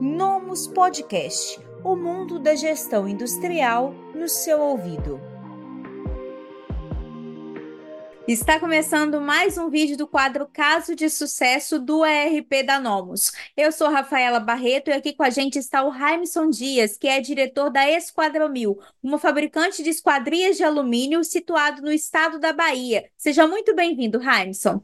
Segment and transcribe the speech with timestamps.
[0.00, 5.18] Nomus Podcast o mundo da gestão industrial no seu ouvido.
[8.28, 13.32] Está começando mais um vídeo do quadro Caso de Sucesso do ERP da Nomus.
[13.56, 17.18] Eu sou Rafaela Barreto e aqui com a gente está o Raimson Dias, que é
[17.18, 23.08] diretor da Esquadromil, uma fabricante de esquadrias de alumínio situado no estado da Bahia.
[23.16, 24.82] Seja muito bem-vindo, Raimson.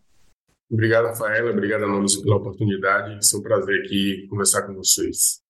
[0.72, 1.50] Obrigado, Rafaela.
[1.50, 3.12] Obrigado, Nomus, pela oportunidade.
[3.12, 5.42] É um prazer aqui conversar com vocês.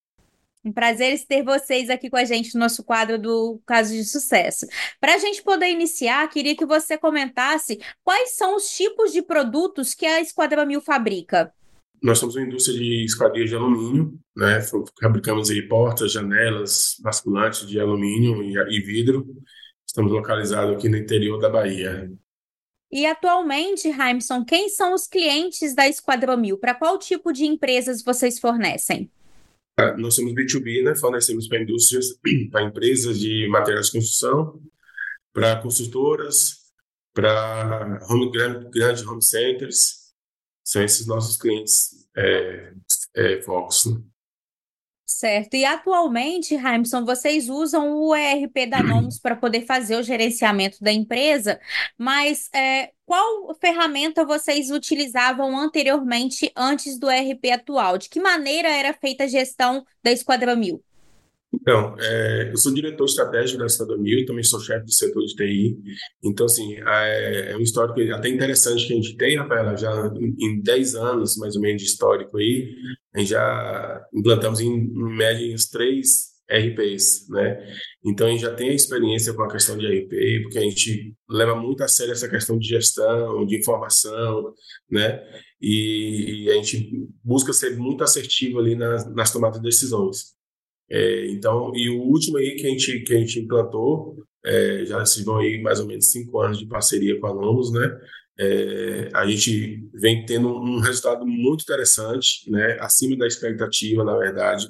[0.64, 4.66] Um prazer ter vocês aqui com a gente no nosso quadro do Caso de Sucesso.
[5.00, 9.94] Para a gente poder iniciar, queria que você comentasse quais são os tipos de produtos
[9.94, 11.52] que a Esquadra Mil fabrica.
[12.02, 14.60] Nós somos uma indústria de esquadrias de alumínio, né?
[15.00, 19.24] Fabricamos aí portas, janelas, basculantes de alumínio e, vidro.
[19.86, 22.10] Estamos localizados aqui no interior da Bahia.
[22.92, 26.58] E atualmente, Raimson, quem são os clientes da Esquadra Mil?
[26.58, 29.10] Para qual tipo de empresas vocês fornecem?
[29.78, 30.94] Ah, nós somos B2B, né?
[30.94, 32.08] Fornecemos para indústrias,
[32.52, 34.60] para empresas de materiais de construção,
[35.32, 36.70] para construtoras,
[37.14, 37.98] para
[38.70, 40.12] grandes home centers.
[40.62, 42.74] São esses nossos clientes é,
[43.16, 43.86] é, focos.
[43.86, 44.02] Né?
[45.04, 45.54] Certo.
[45.54, 50.90] E atualmente, Raimson, vocês usam o ERP da Nomus para poder fazer o gerenciamento da
[50.92, 51.60] empresa,
[51.98, 57.98] mas é, qual ferramenta vocês utilizavam anteriormente, antes do ERP atual?
[57.98, 60.82] De que maneira era feita a gestão da Esquadra Mil?
[61.54, 65.34] Então, é, eu sou diretor estratégico da Mil e também sou chefe do setor de
[65.34, 65.78] TI.
[66.24, 69.92] Então, assim, é, é um histórico até interessante que a gente tem, Rafaela, já
[70.38, 72.74] em 10 anos, mais ou menos, de histórico aí,
[73.14, 77.64] a gente já implantamos em, em média uns três RPs, né?
[78.04, 81.14] Então a gente já tem a experiência com a questão de RP, porque a gente
[81.28, 84.52] leva muito a sério essa questão de gestão, de informação,
[84.90, 85.22] né?
[85.60, 90.34] E, e a gente busca ser muito assertivo ali nas, nas tomadas de decisões.
[90.92, 95.04] É, então, e o último aí que a gente, que a gente implantou, é, já
[95.06, 97.98] se vão aí mais ou menos cinco anos de parceria com a Lomos, né?
[98.38, 102.76] É, a gente vem tendo um resultado muito interessante, né?
[102.80, 104.68] Acima da expectativa, na verdade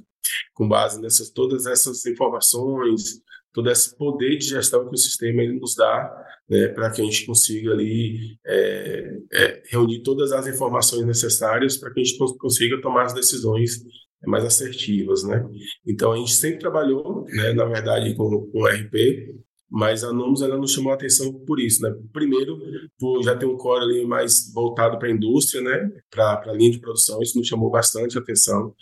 [0.55, 3.21] com base nessas todas essas informações,
[3.53, 6.11] todo esse poder de gestão que o sistema ele nos dá,
[6.49, 11.93] né, para que a gente consiga ali é, é, reunir todas as informações necessárias para
[11.93, 13.83] que a gente consiga tomar as decisões
[14.27, 15.45] mais assertivas, né?
[15.87, 19.35] Então a gente sempre trabalhou, né, na verdade, com, com RP,
[19.75, 21.91] mas a Nomus ela nos chamou a atenção por isso, né?
[22.13, 22.59] Primeiro,
[22.99, 25.91] por já ter um core ali mais voltado para a indústria, né?
[26.11, 28.75] Para a linha de produção, isso nos chamou bastante a atenção,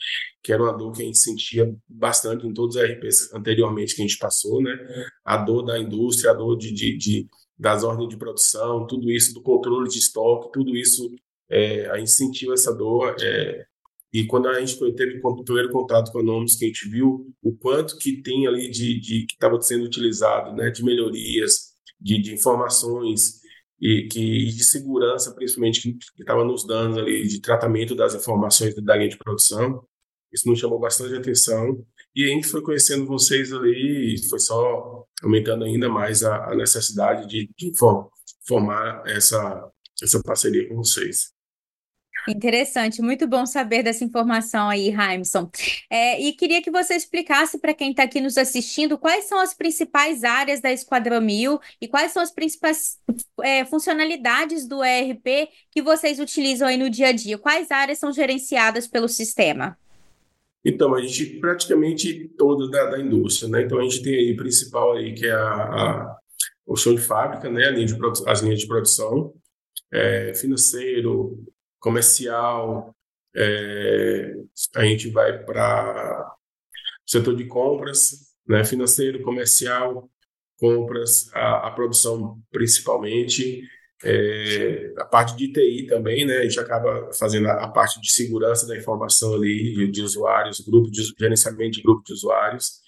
[0.42, 4.02] que era uma dor que a gente sentia bastante em todos os RPs anteriormente que
[4.02, 4.76] a gente passou, né?
[5.24, 9.32] A dor da indústria, a dor de, de, de das ordens de produção, tudo isso
[9.32, 11.08] do controle de estoque, tudo isso
[11.48, 13.14] é, a gente sentiu essa dor.
[13.20, 13.66] É,
[14.12, 17.32] e quando a gente teve o primeiro contato com a Nomus, que a gente viu
[17.42, 22.20] o quanto que tem ali de, de que estava sendo utilizado, né, de melhorias, de,
[22.20, 23.40] de informações
[23.80, 28.74] e que e de segurança, principalmente que estava nos dando ali de tratamento das informações
[28.74, 29.84] da linha de produção,
[30.32, 31.84] isso nos chamou bastante atenção.
[32.14, 36.56] E a gente foi conhecendo vocês ali e foi só aumentando ainda mais a, a
[36.56, 37.72] necessidade de, de
[38.46, 39.70] formar essa
[40.02, 41.32] essa parceria com vocês.
[42.28, 45.50] Interessante, muito bom saber dessa informação aí, Raimson.
[45.88, 49.54] É, e queria que você explicasse para quem está aqui nos assistindo quais são as
[49.54, 52.98] principais áreas da Esquadrão Mil e quais são as principais
[53.42, 57.38] é, funcionalidades do ERP que vocês utilizam aí no dia a dia.
[57.38, 59.76] Quais áreas são gerenciadas pelo sistema?
[60.64, 63.62] Então, a gente praticamente toda da, da indústria, né?
[63.62, 66.20] Então, a gente tem aí principal aí que é a, a
[66.66, 67.70] o de fábrica, né?
[67.70, 69.34] Linha de, as linhas de produção,
[69.92, 71.42] é, financeiro,
[71.80, 72.94] comercial,
[73.34, 74.34] é,
[74.76, 76.32] a gente vai para
[77.06, 80.08] o setor de compras, né, financeiro, comercial,
[80.58, 83.62] compras, a, a produção principalmente,
[84.04, 88.10] é, a parte de TI também, né, a gente acaba fazendo a, a parte de
[88.12, 92.80] segurança da informação ali, de, de usuários, grupo de gerenciamento de grupo de usuários,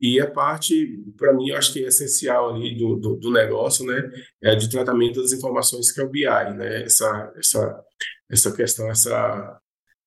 [0.00, 3.86] e a parte, para mim, eu acho que é essencial ali do, do, do, negócio,
[3.86, 4.10] né,
[4.42, 6.24] é de tratamento das informações que é o BI,
[6.56, 7.84] né, essa, essa,
[8.34, 9.60] essa questão, essa,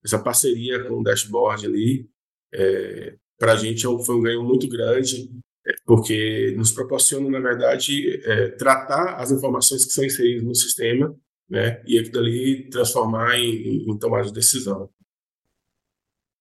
[0.03, 2.07] essa parceria com o dashboard ali,
[2.53, 5.29] é, para a gente é foi um ganho muito grande,
[5.65, 11.15] é, porque nos proporciona, na verdade, é, tratar as informações que são inseridas no sistema,
[11.49, 14.89] né, e aquilo ali transformar em, em tomada de decisão.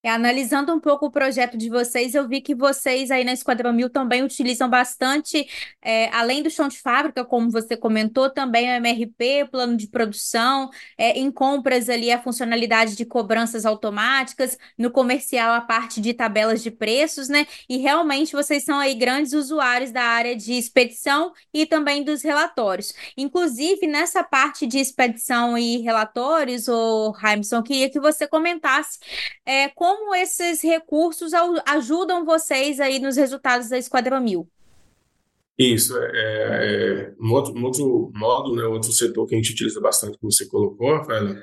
[0.07, 3.73] É, analisando um pouco o projeto de vocês, eu vi que vocês aí na Esquadrão
[3.73, 5.45] Mil também utilizam bastante,
[5.83, 10.71] é, além do chão de fábrica, como você comentou, também o MRP, plano de produção,
[10.97, 16.63] é, em compras ali a funcionalidade de cobranças automáticas, no comercial a parte de tabelas
[16.63, 17.45] de preços, né?
[17.69, 22.95] E realmente vocês são aí grandes usuários da área de expedição e também dos relatórios.
[23.17, 29.01] Inclusive, nessa parte de expedição e relatórios, o Raimson, queria que você comentasse
[29.45, 31.33] é, como como esses recursos
[31.67, 34.47] ajudam vocês aí nos resultados da Esquadrão Mil?
[35.59, 40.19] Isso, é, é, um, outro, um outro né, outro setor que a gente utiliza bastante,
[40.19, 41.43] como você colocou, Rafaela,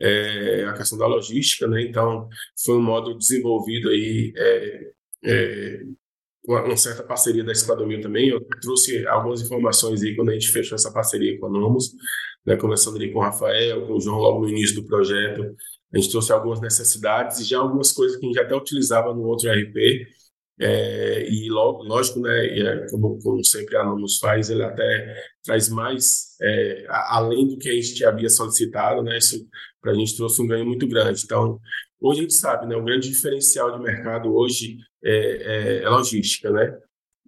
[0.00, 1.82] é a questão da logística, né?
[1.82, 2.28] Então,
[2.64, 4.90] foi um modo desenvolvido aí é,
[5.24, 5.80] é,
[6.46, 8.28] com uma certa parceria da Esquadrão Mil também.
[8.28, 11.90] Eu trouxe algumas informações aí quando a gente fechou essa parceria com a Nomos,
[12.46, 15.42] né, começando ali com o Rafael, com o João logo no início do projeto,
[15.92, 19.22] a gente trouxe algumas necessidades e já algumas coisas que a gente até utilizava no
[19.22, 20.06] outro RP.
[20.60, 26.36] É, e lógico, né, é, como, como, sempre a Anonymous faz, ele até traz mais,
[26.42, 29.46] é, além do que a gente havia solicitado, né, isso
[29.80, 31.22] para a gente trouxe um ganho muito grande.
[31.24, 31.60] Então,
[32.00, 36.50] hoje a gente sabe, né, o grande diferencial de mercado hoje é, é, é logística,
[36.50, 36.76] né,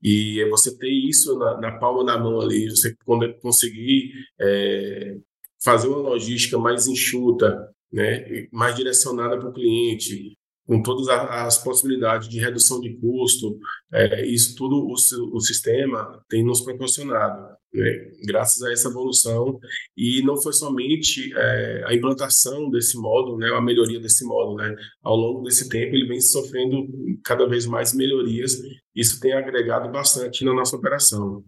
[0.02, 2.96] e é você ter isso na, na, palma da mão ali, você
[3.40, 5.16] conseguir é,
[5.62, 10.36] fazer uma logística mais enxuta, né, mais direcionada para o cliente,
[10.70, 13.58] com todas as possibilidades de redução de custo,
[13.92, 17.42] é, isso tudo o, o, sistema tem nos proporcionado,
[17.74, 19.58] né, graças a essa evolução.
[19.96, 24.58] E não foi somente é, a implantação desse módulo, né, a melhoria desse módulo.
[24.58, 26.86] Né, ao longo desse tempo, ele vem sofrendo
[27.24, 28.52] cada vez mais melhorias.
[28.94, 31.42] Isso tem agregado bastante na nossa operação.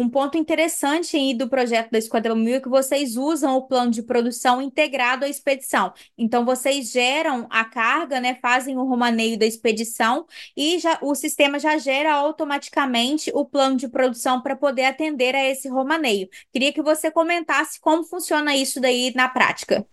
[0.00, 3.90] Um ponto interessante aí do projeto da Esquadrão Mil é que vocês usam o plano
[3.90, 5.92] de produção integrado à expedição.
[6.16, 10.24] Então, vocês geram a carga, né, fazem o romaneio da expedição
[10.56, 15.44] e já, o sistema já gera automaticamente o plano de produção para poder atender a
[15.50, 16.28] esse romaneio.
[16.52, 19.84] Queria que você comentasse como funciona isso daí na prática.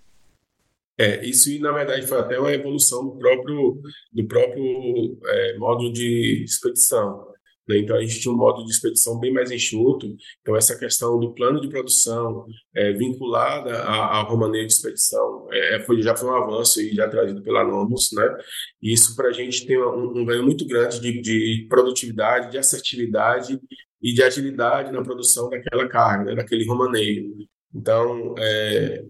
[1.00, 3.82] É, isso, na verdade, foi até uma evolução do próprio,
[4.14, 7.35] do próprio é, módulo de expedição.
[7.68, 7.80] Né?
[7.80, 10.16] Então, a gente tinha um modo de expedição bem mais enxuto.
[10.42, 12.46] Então, essa questão do plano de produção
[12.76, 17.42] é, vinculada ao romaneio de expedição é, foi, já foi um avanço e já trazido
[17.42, 18.10] pela Nomus.
[18.14, 18.38] Né?
[18.82, 22.58] E isso, para a gente, tem um, um, ganho muito grande de, de, produtividade, de
[22.58, 23.60] assertividade
[24.02, 26.36] e de agilidade na produção daquela carga, né?
[26.36, 27.34] daquele romaneio.
[27.74, 29.04] Então, é,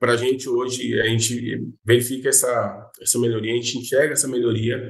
[0.00, 4.82] para a gente hoje, a gente verifica essa, essa melhoria, a gente enxerga essa melhoria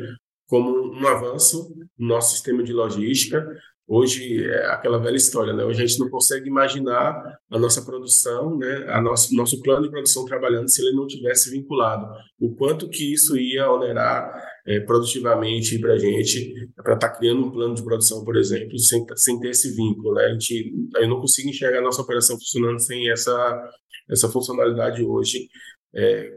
[0.52, 3.42] como um avanço no nosso sistema de logística.
[3.88, 5.64] Hoje é aquela velha história, né?
[5.64, 8.84] Hoje a gente não consegue imaginar a nossa produção, né?
[8.90, 12.06] A nosso nosso plano de produção trabalhando se ele não tivesse vinculado.
[12.38, 14.30] O quanto que isso ia onerar
[14.66, 18.78] é, produtivamente para a gente, para estar tá criando um plano de produção, por exemplo,
[18.78, 20.26] sem, sem ter esse vínculo, né?
[20.26, 23.70] A gente, eu não consigo enxergar a nossa operação funcionando sem essa
[24.10, 25.48] essa funcionalidade hoje,
[25.94, 26.30] é,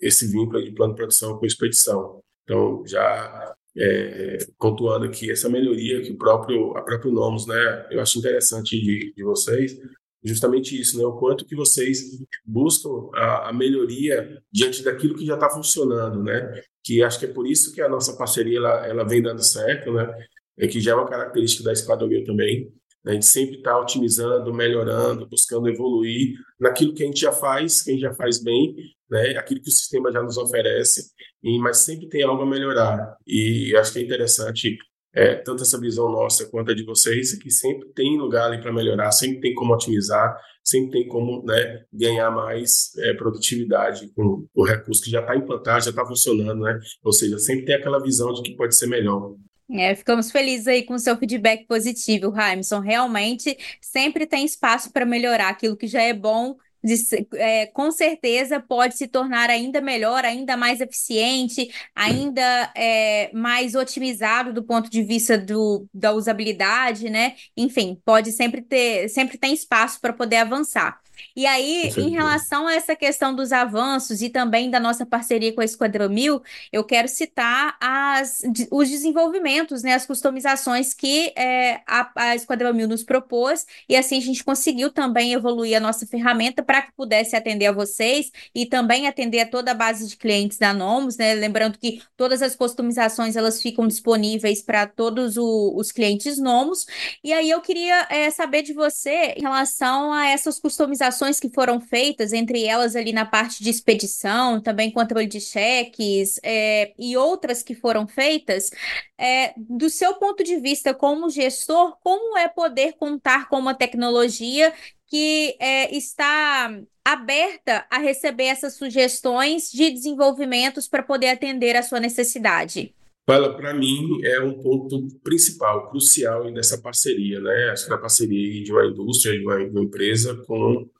[0.00, 2.22] esse vínculo de plano de produção com expedição.
[2.44, 8.00] Então, já é, pontuando aqui essa melhoria que o próprio, a próprio Nomos, né, eu
[8.00, 9.78] acho interessante de, de vocês,
[10.22, 12.00] justamente isso, né, o quanto que vocês
[12.44, 17.32] buscam a, a melhoria diante daquilo que já está funcionando, né, que acho que é
[17.32, 20.12] por isso que a nossa parceria ela, ela vem dando certo, né,
[20.58, 22.72] é que já é uma característica da Esquadrão também,
[23.06, 27.90] a gente sempre está otimizando, melhorando, buscando evoluir naquilo que a gente já faz, que
[27.90, 28.74] a gente já faz bem,
[29.10, 31.10] né, aquilo que o sistema já nos oferece,
[31.42, 33.16] e, mas sempre tem algo a melhorar.
[33.26, 34.76] E acho que é interessante,
[35.14, 38.72] é, tanto essa visão nossa quanto a de vocês, que sempre tem lugar ali para
[38.72, 44.64] melhorar, sempre tem como otimizar, sempre tem como né, ganhar mais é, produtividade com o
[44.64, 46.78] recurso que já está implantado, já está funcionando, né?
[47.02, 49.34] Ou seja, sempre tem aquela visão de que pode ser melhor.
[49.72, 52.80] É, ficamos felizes aí com o seu feedback positivo, Raimson.
[52.80, 56.94] Realmente sempre tem espaço para melhorar aquilo que já é bom de,
[57.34, 64.52] é, com certeza pode se tornar ainda melhor, ainda mais eficiente, ainda é, mais otimizado
[64.52, 67.36] do ponto de vista do, da usabilidade, né?
[67.56, 71.00] Enfim, pode sempre ter, sempre tem espaço para poder avançar.
[71.34, 75.60] E aí, em relação a essa questão dos avanços e também da nossa parceria com
[75.60, 82.10] a Esquadrão Mil, eu quero citar as, os desenvolvimentos, né, as customizações que é, a,
[82.16, 86.62] a Esquadrão Mil nos propôs, e assim a gente conseguiu também evoluir a nossa ferramenta
[86.62, 90.58] para que pudesse atender a vocês e também atender a toda a base de clientes
[90.58, 91.34] da Nomos, né?
[91.34, 96.86] Lembrando que todas as customizações elas ficam disponíveis para todos o, os clientes Nomos.
[97.22, 101.50] E aí eu queria é, saber de você em relação a essas customizações inovações que
[101.50, 107.16] foram feitas, entre elas ali na parte de expedição, também controle de cheques, é, e
[107.16, 108.70] outras que foram feitas,
[109.18, 114.72] é, do seu ponto de vista como gestor, como é poder contar com uma tecnologia
[115.06, 122.00] que é, está aberta a receber essas sugestões de desenvolvimentos para poder atender a sua
[122.00, 122.94] necessidade?
[123.24, 127.70] para mim, é um ponto principal, crucial nessa parceria, né?
[127.70, 130.90] Acho que a parceria de uma indústria, de uma, de uma empresa com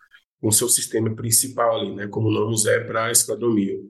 [0.42, 3.88] com seu sistema principal ali, né, como o é para a Mil.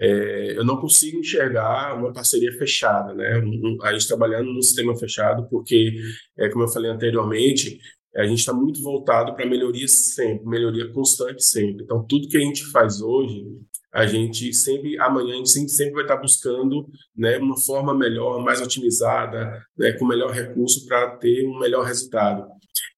[0.00, 3.40] É, eu não consigo enxergar uma parceria fechada, né,
[3.82, 5.92] a gente trabalhando num sistema fechado, porque,
[6.36, 7.78] é, como eu falei anteriormente,
[8.16, 11.84] a gente está muito voltado para melhoria sempre, melhoria constante sempre.
[11.84, 13.46] Então, tudo que a gente faz hoje
[13.92, 18.42] a gente sempre, amanhã, a gente sempre, sempre vai estar buscando né, uma forma melhor,
[18.42, 22.48] mais otimizada, né, com melhor recurso para ter um melhor resultado.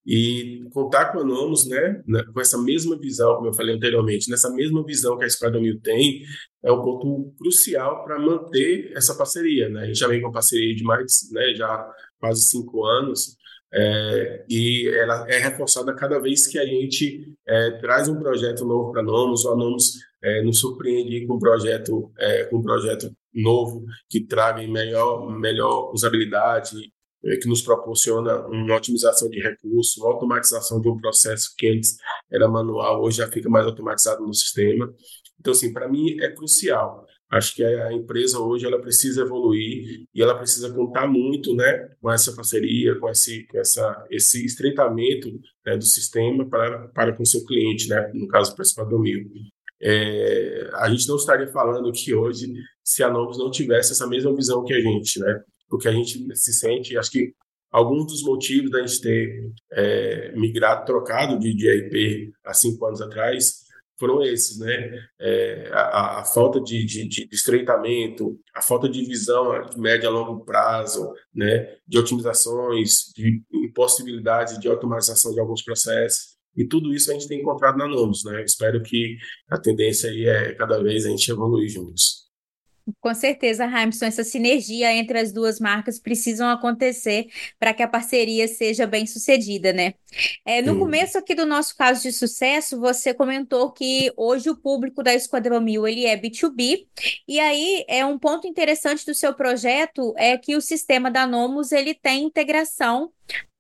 [0.07, 4.31] E contar com a Nomus, né, né, com essa mesma visão, como eu falei anteriormente,
[4.31, 6.23] nessa mesma visão que a Esquadrão Mil tem,
[6.63, 9.69] é um ponto crucial para manter essa parceria.
[9.69, 9.83] Né?
[9.83, 13.37] A gente já vem com uma parceria de mais, né, já quase cinco anos,
[13.73, 18.93] é, e ela é reforçada cada vez que a gente é, traz um projeto novo
[18.93, 22.63] para a Nomus, ou a Nomus é, nos surpreende com um projeto, é, com um
[22.63, 26.93] projeto novo que traga melhor, melhor usabilidade,
[27.41, 31.97] que nos proporciona uma otimização de recursos, uma automatização de um processo que antes
[32.31, 34.93] era manual, hoje já fica mais automatizado no sistema.
[35.41, 37.07] Então, assim, para mim é crucial.
[37.31, 42.11] Acho que a empresa hoje ela precisa evoluir e ela precisa contar muito, né, com
[42.11, 45.29] essa parceria, com esse, com essa, esse estreitamento
[45.67, 49.31] né, do sistema para, para com seu cliente, né, no caso para esse Mil.
[49.83, 52.53] É, a gente não estaria falando aqui hoje
[52.83, 55.43] se a Novos não tivesse essa mesma visão que a gente, né?
[55.69, 57.35] Porque a gente se sente, acho que
[57.71, 63.01] alguns dos motivos da gente ter é, migrado, trocado de, de RP há cinco anos
[63.01, 63.65] atrás,
[63.99, 65.07] foram esses, né?
[65.21, 70.13] É, a, a, falta de, de, de, estreitamento, a falta de visão a médio a
[70.13, 71.77] longo prazo, né?
[71.87, 76.35] De otimizações, de impossibilidade de automatização de alguns processos.
[76.57, 78.45] E tudo isso a gente tem encontrado na Nomus, né?
[78.45, 79.17] espero que
[79.49, 82.24] a tendência aí é cada vez a gente evoluir juntos.
[83.01, 88.47] Com certeza, Hamilton, essa sinergia entre as duas marcas precisam acontecer para que a parceria
[88.47, 89.95] seja bem sucedida, né?
[90.45, 95.03] É, no começo aqui do nosso caso de sucesso, você comentou que hoje o público
[95.03, 96.87] da Esquadrão Mil ele é B2B,
[97.27, 101.73] e aí é um ponto interessante do seu projeto é que o sistema da Nomus
[101.73, 103.11] ele tem integração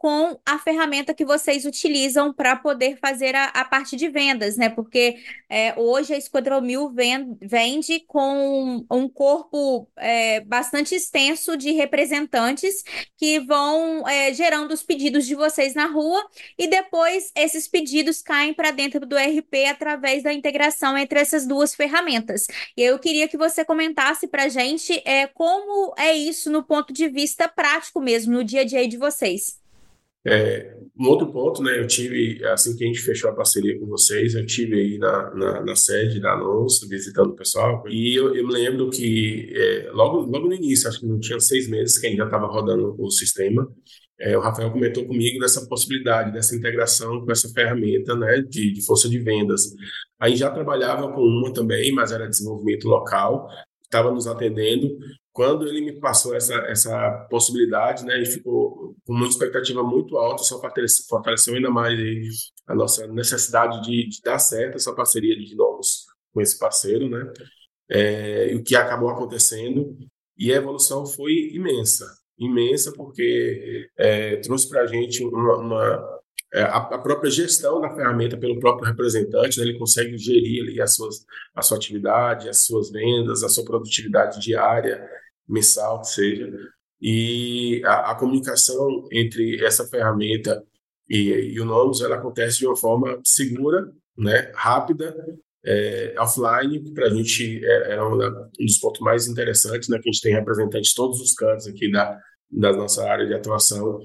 [0.04, 4.68] com a ferramenta que vocês utilizam para poder fazer a, a, parte de vendas, né?
[4.68, 5.16] Porque
[5.49, 6.94] é, hoje a Esquadrão Mil
[7.40, 12.84] vende com um corpo é, bastante extenso de representantes
[13.16, 16.23] que vão é, gerando os pedidos de vocês na rua
[16.58, 21.75] e depois esses pedidos caem para dentro do RP através da integração entre essas duas
[21.75, 22.46] ferramentas.
[22.76, 26.92] E eu queria que você comentasse para a gente é, como é isso no ponto
[26.92, 29.63] de vista prático mesmo, no dia a dia de vocês.
[30.26, 33.87] É, um outro ponto, né, eu tive, assim que a gente fechou a parceria com
[33.87, 38.35] vocês, eu tive aí na, na, na sede da Alonso, visitando o pessoal, e eu,
[38.35, 41.99] eu me lembro que é, logo, logo no início, acho que não tinha seis meses
[41.99, 43.69] que a gente já estava rodando o sistema,
[44.21, 48.87] é, o Rafael comentou comigo dessa possibilidade, dessa integração com essa ferramenta né, de, de
[48.87, 49.75] força de vendas.
[50.21, 53.49] A gente já trabalhava com uma também, mas era desenvolvimento local,
[53.83, 54.97] estava nos atendendo,
[55.35, 60.45] quando ele me passou essa, essa possibilidade, né, e ficou com uma expectativa muito alta,
[60.45, 65.57] só fortaleceu, fortaleceu ainda mais a nossa necessidade de, de, dar certo essa parceria de
[65.57, 67.33] novos com esse parceiro, né,
[67.91, 69.99] é, o que acabou acontecendo,
[70.38, 72.07] e a evolução foi imensa,
[72.38, 76.21] imensa, porque é, trouxe para a gente uma, uma
[76.55, 80.81] é, a, a, própria gestão da ferramenta pelo próprio representante, né, ele consegue gerir ali
[80.81, 81.26] as suas,
[81.57, 85.05] a sua atividade, as suas vendas, a sua produtividade diária,
[85.48, 86.50] mensal, que seja.
[87.00, 90.62] E a, a comunicação entre essa ferramenta
[91.08, 95.14] e, e o Nomus, ela acontece de uma forma segura, né, rápida,
[95.64, 99.98] é, offline, que para a gente é, é um, um, dos pontos mais interessantes, né,
[99.98, 102.18] que a gente tem representantes de todos os cantos aqui da,
[102.50, 104.00] da nossa área de atuação.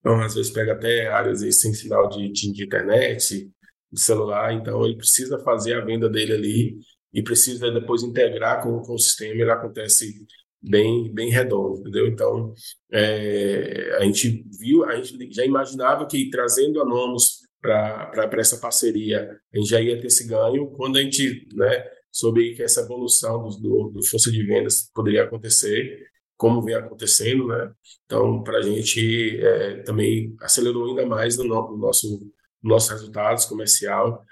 [0.00, 3.50] Então, às vezes, pega até áreas sem sinal de, de, de internet,
[3.92, 6.78] de celular, então ele precisa fazer a venda dele ali
[7.12, 10.26] e precisa depois integrar com, com o sistema, ele acontece
[10.62, 12.06] bem bem redondo, entendeu?
[12.06, 12.54] Então,
[12.92, 19.30] é, a gente viu, a gente já imaginava que trazendo a Nomos para essa parceria,
[19.54, 23.48] a gente já ia ter esse ganho quando a gente, né, soube que essa evolução
[23.48, 27.70] do, do, do força de vendas poderia acontecer, como vem acontecendo, né?
[28.06, 34.22] Então, para a gente é, também acelerou ainda mais no, no nosso nossos resultados comercial,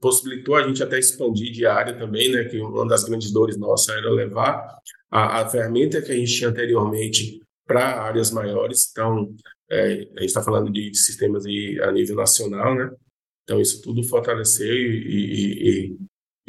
[0.00, 3.92] possibilitou a gente até expandir de área também, né, que uma das grandes dores nossa
[3.92, 4.78] era levar
[5.10, 9.34] a, a ferramenta que a gente tinha anteriormente para áreas maiores, então
[9.70, 12.90] é, a gente está falando de, sistemas a nível nacional, né,
[13.42, 15.96] então isso tudo fortaleceu e, e, e,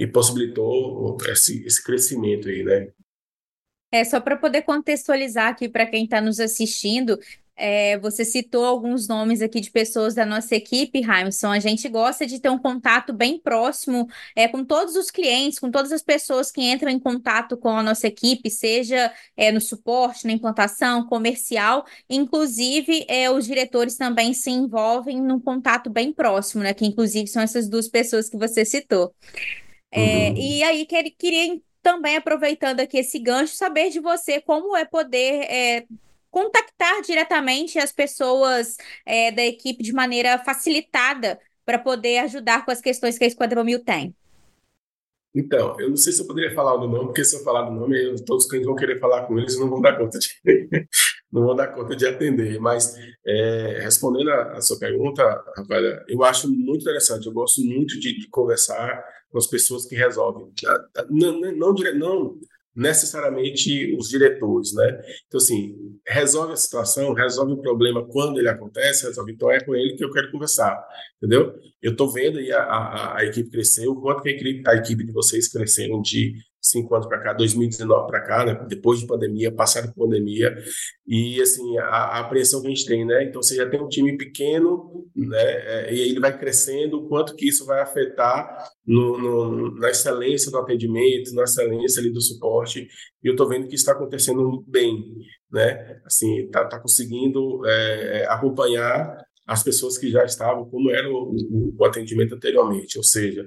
[0.03, 2.89] e possibilitou esse, esse crescimento aí, né.
[3.91, 7.17] É só para poder contextualizar aqui para quem está nos assistindo,
[7.59, 11.51] é, você citou alguns nomes aqui de pessoas da nossa equipe, Raimson.
[11.51, 15.69] A gente gosta de ter um contato bem próximo é, com todos os clientes, com
[15.69, 20.25] todas as pessoas que entram em contato com a nossa equipe, seja é, no suporte,
[20.25, 21.85] na implantação, comercial.
[22.09, 26.73] Inclusive, é, os diretores também se envolvem num contato bem próximo, né?
[26.73, 29.13] Que inclusive são essas duas pessoas que você citou.
[29.91, 30.37] É, uhum.
[30.37, 35.85] E aí, queria também, aproveitando aqui esse gancho, saber de você como é poder é,
[36.29, 42.81] contactar diretamente as pessoas é, da equipe de maneira facilitada para poder ajudar com as
[42.81, 44.15] questões que a Esquadrão Mil tem?
[45.33, 47.75] Então, eu não sei se eu poderia falar do nome, porque se eu falar do
[47.75, 50.27] nome, todos os clientes vão querer falar com eles e não vão dar conta de,
[51.31, 52.59] não vão dar conta de atender.
[52.59, 52.95] Mas,
[53.25, 55.23] é, respondendo a, a, sua pergunta,
[55.55, 59.95] Rafaela, eu acho muito interessante, eu gosto muito de, de conversar com as pessoas que
[59.95, 60.51] resolvem.
[61.11, 62.39] Não, não, não, não
[62.75, 65.01] necessariamente os diretores, né?
[65.27, 65.75] Então, assim,
[66.07, 69.33] resolve a situação, resolve o problema quando ele acontece, resolve.
[69.33, 70.81] Então, é com ele que eu quero conversar,
[71.17, 71.53] entendeu?
[71.81, 74.75] Eu estou vendo aí a, a, a, equipe crescer, o quanto que a equipe, a
[74.75, 78.65] equipe de vocês cresceram de cinco anos para cá, 2019 para cá, né?
[78.67, 80.55] depois de pandemia, passado por pandemia,
[81.07, 83.23] e assim, a, a, apreensão que a gente tem, né?
[83.23, 85.41] Então você já tem um time pequeno, né?
[85.41, 89.89] É, e aí ele vai crescendo, o quanto que isso vai afetar no, no, na
[89.89, 92.87] excelência do atendimento, na excelência ali do suporte,
[93.23, 95.03] e eu estou vendo que está acontecendo bem,
[95.51, 95.99] né?
[96.05, 101.33] Assim, está tá conseguindo é, é, acompanhar as pessoas que já estavam, como era o,
[101.33, 103.43] o, o atendimento anteriormente, ou seja,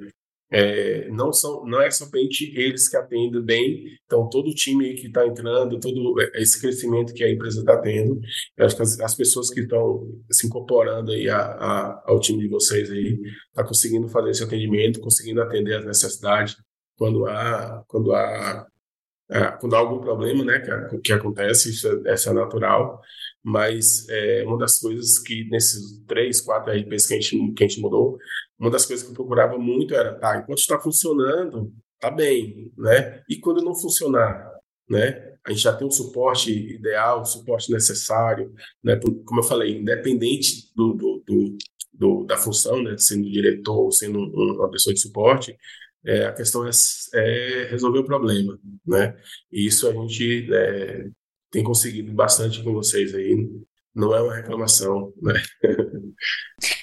[0.52, 5.06] é, não são não é somente eles que atendem bem então todo o time que
[5.06, 8.20] está entrando todo esse crescimento que a empresa está tendo
[8.58, 12.40] eu acho que as, as, pessoas que estão se incorporando aí a, a, ao time
[12.40, 13.18] de vocês aí
[13.48, 16.56] está conseguindo fazer esse atendimento conseguindo atender as necessidades
[16.98, 18.66] quando há quando há
[19.30, 23.00] é, quando há algum problema né que, que acontece isso é, isso é natural
[23.44, 27.68] mas é, uma das coisas que nesses três quatro RPs que a gente que a
[27.68, 28.18] gente mudou
[28.62, 33.20] uma das coisas que eu procurava muito era, tá, enquanto está funcionando, tá bem, né?
[33.28, 34.52] E quando não funcionar,
[34.88, 35.32] né?
[35.44, 39.00] A gente já tem um suporte ideal, o suporte necessário, né?
[39.24, 41.58] Como eu falei, independente do, do, do,
[41.92, 42.96] do da função, né?
[42.98, 45.56] Sendo diretor sendo um, uma pessoa de suporte,
[46.04, 46.70] é, a questão é,
[47.14, 49.16] é, resolver o problema, né?
[49.50, 51.10] E isso a gente é,
[51.52, 53.48] tem conseguido bastante com vocês aí.
[53.94, 55.34] Não é uma reclamação, né?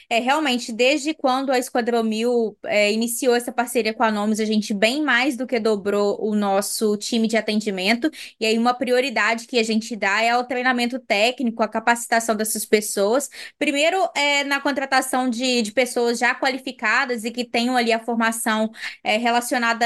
[0.09, 4.45] É, realmente, desde quando a Esquadrão Mil é, iniciou essa parceria com a Nomus, a
[4.45, 8.09] gente bem mais do que dobrou o nosso time de atendimento.
[8.39, 12.65] E aí, uma prioridade que a gente dá é o treinamento técnico, a capacitação dessas
[12.65, 13.29] pessoas.
[13.57, 18.71] Primeiro, é, na contratação de, de pessoas já qualificadas e que tenham ali a formação
[19.03, 19.85] é, relacionada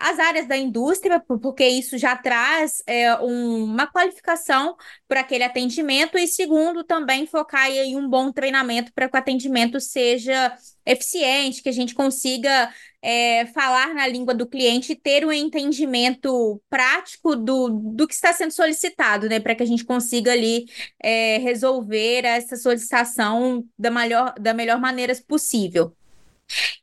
[0.00, 4.76] às áreas da indústria, porque isso já traz é, um, uma qualificação
[5.08, 6.18] para aquele atendimento.
[6.18, 11.68] E segundo, também focar em um bom treinamento para que o atendimento seja eficiente, que
[11.68, 17.68] a gente consiga é, falar na língua do cliente e ter um entendimento prático do,
[17.68, 19.38] do que está sendo solicitado, né?
[19.38, 20.66] Para que a gente consiga ali
[21.02, 25.94] é, resolver essa solicitação da melhor, da melhor maneira possível.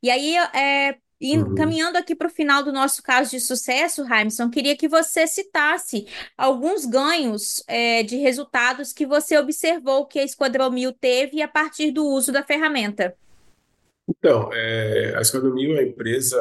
[0.02, 1.56] E aí, é, e uhum.
[1.56, 6.06] caminhando aqui para o final do nosso caso de sucesso, Raimson, queria que você citasse
[6.38, 11.92] alguns ganhos é, de resultados que você observou que a Esquadrão Mil teve a partir
[11.92, 13.16] do uso da ferramenta.
[14.08, 16.38] Então, é, a Esquadrão Mil é uma empresa,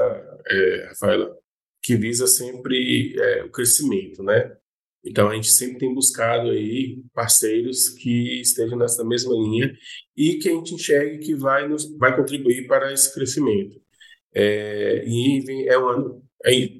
[0.46, 1.34] é, Rafaela,
[1.82, 4.56] que visa sempre é, o crescimento, né?
[5.02, 9.72] Então, a gente sempre tem buscado aí parceiros que estejam nessa mesma linha
[10.16, 13.80] e que a gente enxergue que vai, nos, vai contribuir para esse crescimento.
[14.38, 16.22] É, e é um ano,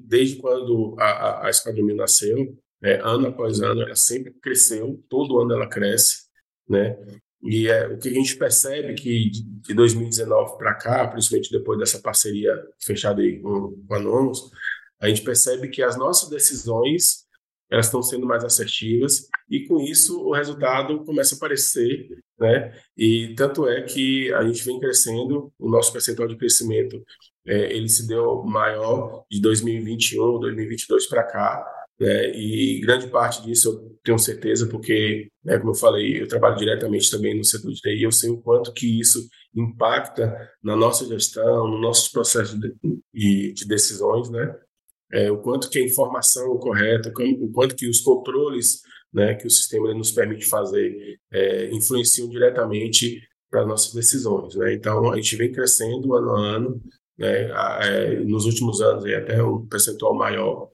[0.05, 5.39] desde quando a, a, a Esquadrão nasceu, é, ano após ano, ela sempre cresceu, todo
[5.39, 6.27] ano ela cresce,
[6.69, 6.95] né?
[7.41, 11.99] E é, o que a gente percebe que de 2019 para cá, principalmente depois dessa
[11.99, 14.51] parceria fechada aí com, com a Nomos,
[14.99, 17.25] a gente percebe que as nossas decisões
[17.69, 22.07] elas estão sendo mais assertivas e com isso o resultado começa a aparecer,
[22.39, 22.73] né?
[22.95, 27.03] E tanto é que a gente vem crescendo, o nosso percentual de crescimento
[27.47, 31.65] é, ele se deu maior de 2021, 2022 para cá,
[31.99, 32.31] né?
[32.35, 37.09] E grande parte disso eu tenho certeza, porque, né, como eu falei, eu trabalho diretamente
[37.09, 41.67] também no setor de TI, eu sei o quanto que isso impacta na nossa gestão,
[41.67, 42.59] nos nossos processos
[43.13, 44.55] de, de decisões, né?
[45.11, 48.81] É, o quanto que a informação correta, o quanto que os controles
[49.13, 54.55] né, que o sistema nos permite fazer é, influenciam diretamente para as nossas decisões.
[54.55, 54.73] Né?
[54.73, 56.81] Então, a gente vem crescendo ano a ano,
[57.17, 57.49] né,
[57.81, 60.69] é, nos últimos anos é até um percentual maior,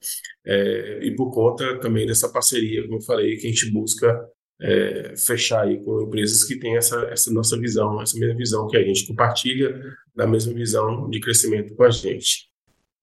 [0.46, 4.20] é, e por conta também dessa parceria, como eu falei, que a gente busca
[4.62, 8.78] é, fechar aí com empresas que têm essa, essa nossa visão, essa mesma visão que
[8.78, 9.82] a gente compartilha,
[10.16, 12.53] da mesma visão de crescimento com a gente.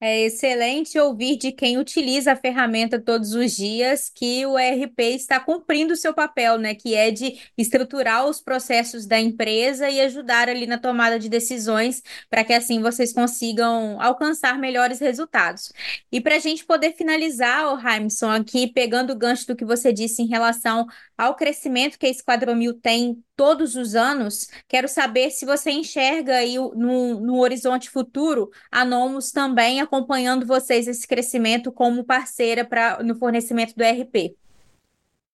[0.03, 5.39] É excelente ouvir de quem utiliza a ferramenta todos os dias que o ERP está
[5.39, 6.75] cumprindo o seu papel, né?
[6.75, 12.03] Que é de estruturar os processos da empresa e ajudar ali na tomada de decisões
[12.31, 15.71] para que assim vocês consigam alcançar melhores resultados.
[16.11, 19.93] E para a gente poder finalizar, o Raimson, aqui pegando o gancho do que você
[19.93, 20.87] disse em relação
[21.21, 26.37] ao crescimento que a Esquadrão Mil tem todos os anos, quero saber se você enxerga
[26.37, 33.03] aí no, no horizonte futuro a Nomus também acompanhando vocês esse crescimento como parceira pra,
[33.03, 34.35] no fornecimento do ERP.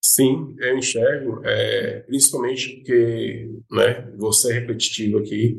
[0.02, 5.56] Sim, eu enxergo, é, principalmente porque, né, vou ser repetitivo aqui,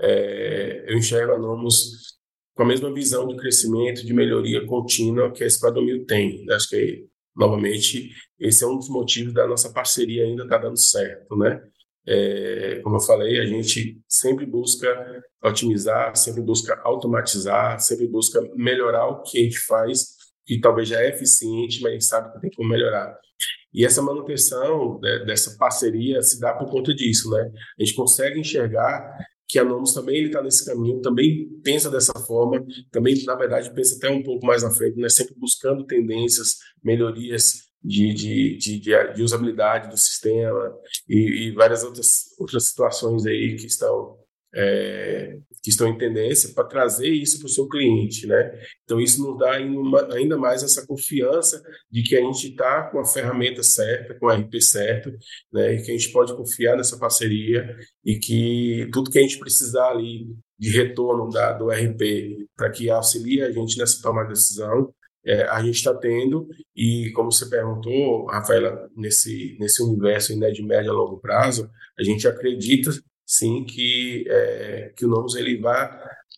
[0.00, 2.18] é, eu enxergo a Nomus
[2.52, 6.44] com a mesma visão de crescimento, de melhoria contínua que a Esquadrão Mil tem.
[6.50, 7.06] Acho que
[7.38, 11.62] novamente, esse é um dos motivos da nossa parceria ainda estar tá dando certo, né?
[12.04, 14.88] É, como eu falei, a gente sempre busca
[15.44, 21.00] otimizar, sempre busca automatizar, sempre busca melhorar o que a gente faz, que talvez já
[21.00, 23.16] é eficiente, mas a gente sabe que tem como melhorar.
[23.72, 27.52] E essa manutenção né, dessa parceria se dá por conta disso, né?
[27.78, 29.16] A gente consegue enxergar
[29.48, 33.96] que a Nomus também está nesse caminho, também pensa dessa forma, também, na verdade, pensa
[33.96, 35.08] até um pouco mais à frente, né?
[35.08, 38.80] sempre buscando tendências, melhorias de, de, de,
[39.14, 40.76] de usabilidade do sistema
[41.08, 44.18] e, e, várias outras, outras situações aí que estão
[44.54, 48.58] é, que estão em tendência para trazer isso para o seu cliente, né?
[48.84, 53.04] Então isso nos dá ainda, mais essa confiança de que a gente está com a
[53.04, 55.12] ferramenta certa, com o RP certo,
[55.52, 55.74] né?
[55.74, 59.90] E que a gente pode confiar nessa parceria e que tudo que a gente precisar
[59.90, 60.26] ali
[60.58, 64.92] de retorno da, do RP para que auxilie a gente nessa tomada de decisão,
[65.26, 70.62] é, a gente está tendo, e como você perguntou, Rafaela, nesse, nesse universo né, de
[70.62, 72.90] médio a longo prazo, a gente acredita
[73.28, 75.90] sim que, é, que o Nomos ele vai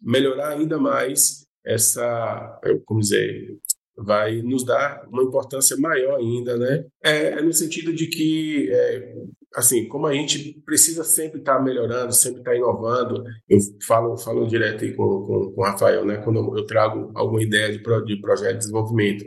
[0.03, 3.57] melhorar ainda mais essa, como dizer,
[3.97, 6.85] vai nos dar uma importância maior ainda, né?
[7.05, 9.15] É, é no sentido de que, é,
[9.55, 14.17] assim, como a gente precisa sempre estar tá melhorando, sempre estar tá inovando, eu falo,
[14.17, 16.17] falo direto aí com, com, com o Rafael, né?
[16.19, 19.25] Quando eu trago alguma ideia de, pro, de projeto de desenvolvimento,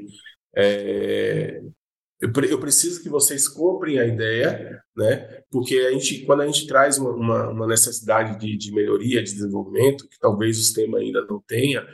[0.55, 1.61] é,
[2.23, 5.41] eu, eu preciso que vocês comprem a ideia, né?
[5.51, 9.33] Porque a gente, quando a gente traz uma, uma, uma necessidade de, de, melhoria, de
[9.33, 11.85] desenvolvimento, que talvez o sistema ainda não tenha,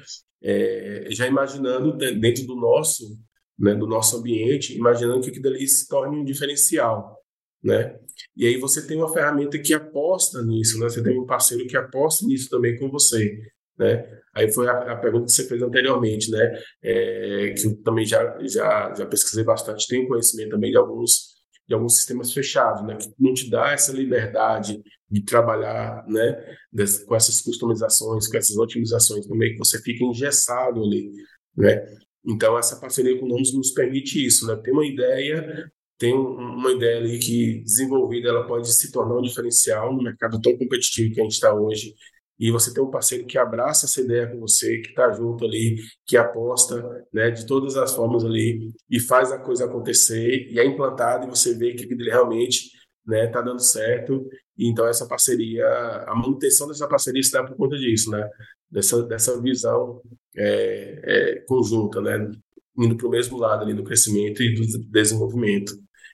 [0.44, 3.18] é, já imaginando dentro do nosso,
[3.58, 7.18] né, do nosso ambiente, imaginando que aquilo ali se torne um diferencial,
[7.64, 7.98] né?
[8.38, 10.90] E aí você tem uma ferramenta que aposta nisso, né?
[10.90, 13.36] Você tem um parceiro que aposta nisso também com você,
[13.80, 14.20] né?
[14.36, 16.62] Aí foi a, a, pergunta que você fez anteriormente, né?
[16.84, 21.36] É, que eu também já, já, já pesquisei bastante, tenho conhecimento também de alguns,
[21.68, 22.96] de alguns sistemas fechados, né?
[22.98, 26.58] Que não te dá essa liberdade de trabalhar, né?
[26.72, 31.12] Des, com essas customizações, com essas otimizações também, que você fica engessado ali,
[31.58, 31.84] né?
[32.28, 34.56] Então, essa parceria com o Nomus nos permite isso, né?
[34.58, 39.94] Ter uma ideia, tem uma ideia ali que desenvolvida, ela pode se tornar um diferencial
[39.96, 41.94] no mercado tão competitivo que a gente está hoje,
[42.40, 45.76] e você tem um parceiro que abraça essa ideia com você, que está junto ali,
[46.06, 50.66] que aposta né, de todas as formas ali e faz a coisa acontecer e é
[50.66, 52.70] implantado e você vê que ele realmente
[53.06, 54.26] né, tá dando certo.
[54.58, 55.66] E então essa parceria,
[56.08, 58.30] a manutenção dessa parceria se dá por conta disso, né?
[58.70, 60.02] Dessa, dessa visão
[60.38, 62.32] é, é, conjunta, né?
[62.78, 65.74] Indo para o mesmo lado ali do crescimento e do desenvolvimento.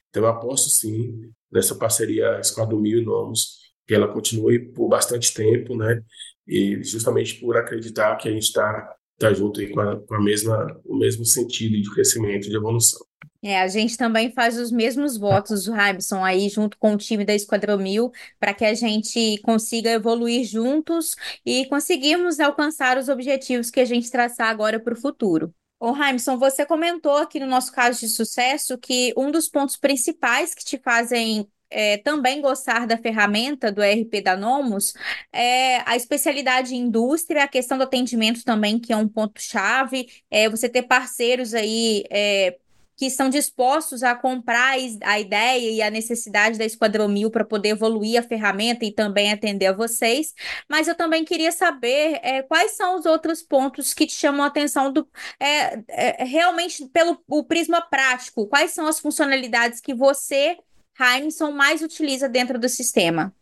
[0.10, 5.34] Então eu aposto sim nessa parceria Esquadro Mil e Nomos, que ela continue por bastante
[5.34, 6.02] tempo, né?
[6.48, 10.22] E justamente por acreditar que a gente está tá junto aí com, a, com a
[10.22, 13.06] mesma, o mesmo sentido de crescimento, de evolução.
[13.42, 17.36] É, a gente também faz os mesmos votos, Rabson, aí junto com o time da
[17.36, 23.80] Esquadrão Mil, para que a gente consiga evoluir juntos e conseguirmos alcançar os objetivos que
[23.80, 25.54] a gente traçar agora para o futuro.
[25.80, 30.56] Ô, Raimson, você comentou aqui no nosso caso de sucesso que um dos pontos principais
[30.56, 34.94] que te fazem é, também gostar da ferramenta do ERP da Nomus,
[35.32, 40.50] é a especialidade em indústria, a questão do atendimento também, que é um ponto-chave, é,
[40.50, 42.04] você ter parceiros aí.
[42.10, 42.58] É,
[42.98, 47.70] que estão dispostos a comprar a ideia e a necessidade da Esquadrão Mil para poder
[47.70, 50.34] evoluir a ferramenta e também atender a vocês.
[50.70, 54.48] Mas eu também queria saber é, quais são os outros pontos que te chamam a
[54.48, 55.08] atenção do,
[55.40, 58.48] é, é, realmente pelo o prisma prático.
[58.48, 60.58] Quais são as funcionalidades que você,
[61.00, 63.34] Heinson, mais utiliza dentro do sistema?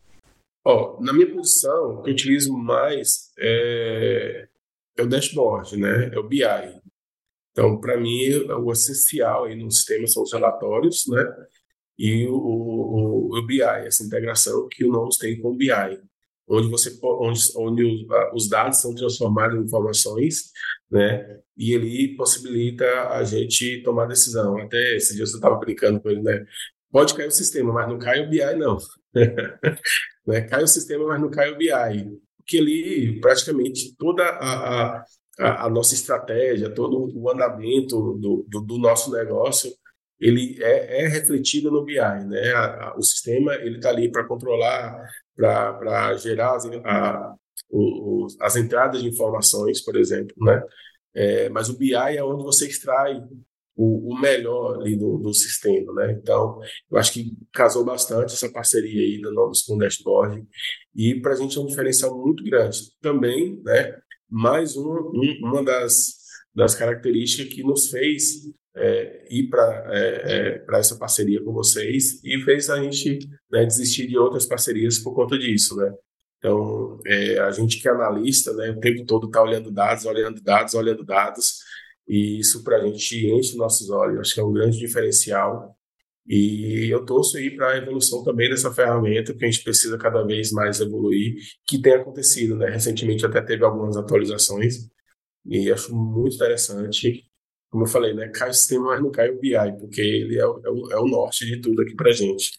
[0.65, 4.47] Oh, na minha posição, o que eu utilizo mais é,
[4.97, 6.09] é o dashboard, né?
[6.13, 6.43] É o BI.
[7.51, 11.23] Então, para mim, o essencial aí no sistema são os relatórios, né?
[11.97, 15.69] E o, o, o BI, essa integração que o Nomos tem com o BI,
[16.47, 20.51] onde você onde, onde os dados são transformados em informações,
[20.89, 21.39] né?
[21.55, 24.57] E ele possibilita a gente tomar decisão.
[24.57, 26.45] Até esse dia eu estava brincando com ele, né?
[26.93, 28.77] Pode cair o sistema, mas não cai o BI, não.
[30.27, 30.41] né?
[30.41, 31.67] Cai o sistema, mas não cai o BI.
[32.37, 35.05] Porque ali, praticamente, toda a, a
[35.39, 39.71] a, nossa estratégia, todo o andamento do, do, do nosso negócio,
[40.19, 42.53] ele é, é, refletido no BI, né?
[42.95, 47.35] O sistema ele está ali para controlar, para gerar as, a,
[47.69, 50.63] o, as entradas de informações, por exemplo, né?
[51.15, 53.21] É, mas o BI é onde você extrai
[53.75, 56.13] o, o melhor ali do, do, sistema, né?
[56.13, 56.59] Então,
[56.91, 60.45] eu acho que casou bastante essa parceria aí da Novos com o Dashboard
[60.95, 62.79] e para a gente é um diferencial muito grande.
[63.01, 63.97] Também, né?
[64.33, 66.15] mais um, um, uma das,
[66.55, 68.41] das características que nos fez
[68.75, 73.19] é, ir para é, é, essa parceria com vocês e fez a gente
[73.51, 75.93] né, desistir de outras parcerias por conta disso, né?
[76.39, 80.41] Então, é, a gente que é analista, né, o tempo todo está olhando dados, olhando
[80.41, 81.59] dados, olhando dados,
[82.07, 84.19] e isso para a gente enche nossos olhos.
[84.19, 85.77] Acho que é um grande diferencial
[86.27, 90.23] e eu torço aí para a evolução também dessa ferramenta, que a gente precisa cada
[90.23, 91.35] vez mais evoluir,
[91.67, 92.69] que tem acontecido, né?
[92.69, 94.89] Recentemente até teve algumas atualizações,
[95.45, 97.23] e acho muito interessante.
[97.69, 98.29] Como eu falei, né?
[98.29, 100.99] Cai o sistema, mas não cai o BI, porque ele é o, é o, é
[100.99, 102.51] o norte de tudo aqui para gente.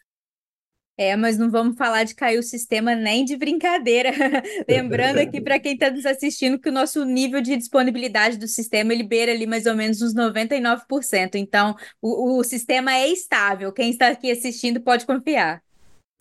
[0.97, 4.11] É, mas não vamos falar de cair o sistema nem de brincadeira.
[4.69, 8.95] Lembrando aqui para quem está nos assistindo que o nosso nível de disponibilidade do sistema
[9.05, 11.35] beira ali mais ou menos uns 99%.
[11.35, 13.73] Então, o, o sistema é estável.
[13.73, 15.63] Quem está aqui assistindo pode confiar.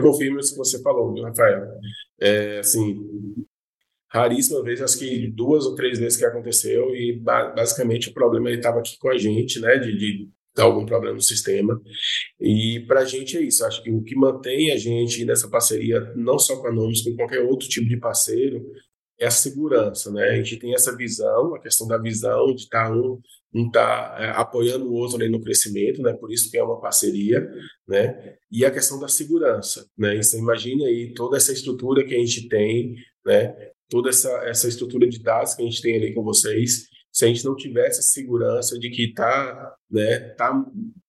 [0.02, 1.68] Confirmo isso que você falou, Rafael.
[2.20, 3.00] É, assim,
[4.10, 8.80] raríssima vez, acho que duas ou três vezes que aconteceu e basicamente o problema estava
[8.80, 11.82] aqui com a gente, né, de, de dar algum problema no sistema.
[12.40, 13.66] E para a gente é isso.
[13.66, 17.16] Acho que o que mantém a gente nessa parceria, não só com a Nomes, com
[17.16, 18.64] qualquer outro tipo de parceiro,
[19.20, 20.32] é a segurança, né?
[20.32, 23.20] A gente tem essa visão, a questão da visão de estar tá um
[23.56, 26.14] um tá é, apoiando o outro ali no crescimento, né?
[26.14, 27.48] Por isso que é uma parceria,
[27.88, 28.36] né?
[28.52, 30.16] E a questão da segurança, né?
[30.22, 33.54] Você imagina aí toda essa estrutura que a gente tem, né?
[33.90, 37.28] Toda essa essa estrutura de dados que a gente tem ali com vocês, se a
[37.28, 40.66] gente não tivesse a segurança de que está né, tá,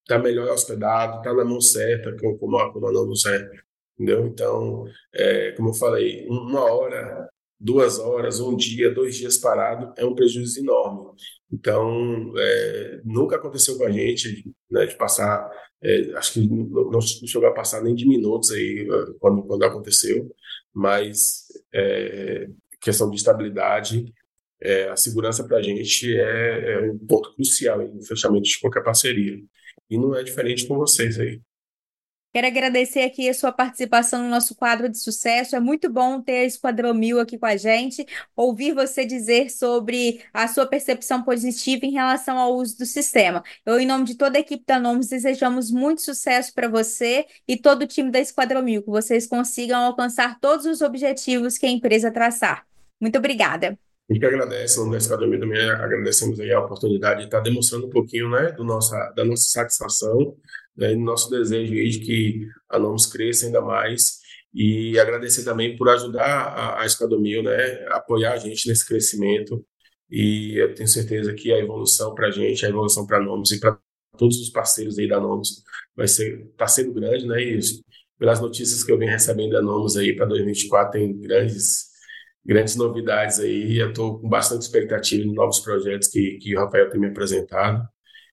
[0.06, 3.56] tá melhor hospedado, está na mão certa, como como a não certa,
[3.94, 4.26] entendeu?
[4.26, 7.26] Então, é, como eu falei, uma hora,
[7.58, 11.10] duas horas, um dia, dois dias parado é um prejuízo enorme.
[11.50, 15.50] Então, é, nunca aconteceu com a gente né, de passar,
[15.82, 18.86] é, acho que não chegou a passar nem de minutos aí
[19.18, 20.30] quando, quando aconteceu,
[20.72, 24.12] mas é, questão de estabilidade
[24.64, 28.82] é, a segurança para a gente é, é, um ponto crucial no fechamento de qualquer
[28.82, 29.38] parceria.
[29.90, 31.40] E não é diferente com vocês aí.
[32.34, 35.54] Quero agradecer aqui a sua participação no nosso quadro de sucesso.
[35.54, 40.20] É muito bom ter a Esquadrão Mil aqui com a gente, ouvir você dizer sobre
[40.32, 43.40] a sua percepção positiva em relação ao uso do sistema.
[43.64, 47.56] Eu, em nome de toda a equipe da Nomes, desejamos muito sucesso para você e
[47.56, 51.70] todo o time da Esquadrão Mil, que vocês consigam alcançar todos os objetivos que a
[51.70, 52.66] empresa traçar.
[53.00, 53.78] Muito obrigada.
[54.10, 57.90] A gente agradece, no Nessa Academia também agradecemos aí a oportunidade de estar demonstrando um
[57.90, 60.36] pouquinho né, do nossa, da nossa satisfação
[60.76, 64.22] né, do nosso desejo aí de que a Nomus cresça ainda mais.
[64.52, 69.64] E agradecer também por ajudar a, a Escadomil, né, apoiar a gente nesse crescimento.
[70.10, 73.50] E eu tenho certeza que a evolução para a gente, a evolução para a Nomus
[73.50, 73.78] e para
[74.16, 75.62] todos os parceiros aí da Nomus
[75.96, 77.58] vai ser, está sendo grande, né, e
[78.18, 81.86] pelas notícias que eu venho recebendo da Nomus aí para 2024 tem grandes
[82.44, 83.78] grandes novidades aí.
[83.78, 87.88] Eu estou com bastante expectativa em novos projetos que, que o Rafael tem me apresentado.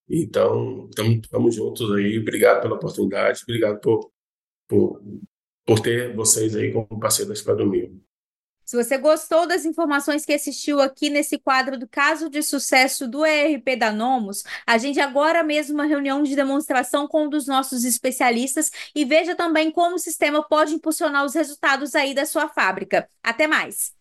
[0.10, 0.90] Então,
[1.24, 2.20] estamos juntos aí.
[2.20, 4.12] Obrigado pela oportunidade, obrigado por,
[4.68, 5.02] por,
[5.66, 8.02] por ter vocês aí como parceiro da Esquadra Mil.
[8.66, 13.26] Se você gostou das informações que assistiu aqui nesse quadro do caso de sucesso do
[13.26, 18.72] ERP da Nomos, agende agora mesmo uma reunião de demonstração com um dos nossos especialistas
[18.96, 23.10] e veja também como o sistema pode impulsionar os resultados aí da sua fábrica.
[23.22, 24.01] Até mais!